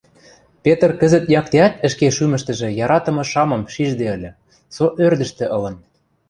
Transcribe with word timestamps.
Петр 0.63 0.89
кӹзӹт 0.99 1.25
яктеӓт 1.39 1.73
ӹшке 1.87 2.07
шӱмӹштӹжӹ 2.15 2.69
яратымы 2.85 3.23
шамым 3.31 3.63
шижде 3.73 4.05
ыльы, 4.15 4.31
со 4.75 4.85
ӧрдӹжтӹ 5.05 5.45
ылын. 5.55 5.75